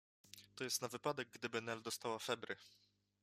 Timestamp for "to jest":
0.55-0.81